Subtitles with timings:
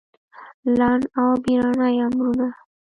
[0.77, 2.47] لنډ او بېړني امرونه